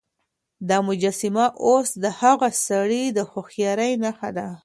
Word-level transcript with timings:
دا 0.69 0.77
مجسمه 0.87 1.45
اوس 1.67 1.89
د 2.03 2.05
هغه 2.19 2.49
سړي 2.67 3.03
د 3.15 3.17
هوښيارۍ 3.31 3.91
نښه 4.03 4.29
ده. 4.37 4.47